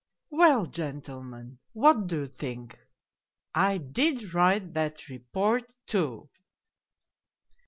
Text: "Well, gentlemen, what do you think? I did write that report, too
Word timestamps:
"Well, 0.31 0.65
gentlemen, 0.65 1.59
what 1.73 2.07
do 2.07 2.21
you 2.21 2.25
think? 2.27 2.79
I 3.53 3.77
did 3.77 4.33
write 4.33 4.73
that 4.73 5.07
report, 5.09 5.71
too 5.85 6.29